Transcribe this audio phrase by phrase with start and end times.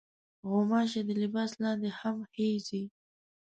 [0.49, 2.83] غوماشې د لباس لاندې هم خېژي.